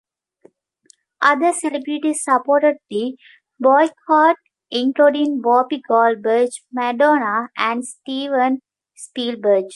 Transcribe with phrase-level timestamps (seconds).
[1.21, 3.15] Other celebrities supported the
[3.59, 4.37] boycott
[4.71, 8.61] including Whoopi Goldberg, Madonna, and Steven
[8.95, 9.65] Spielberg.